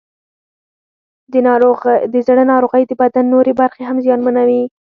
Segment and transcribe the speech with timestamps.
[2.13, 4.63] د زړه ناروغۍ د بدن نورې برخې هم زیانمنوي.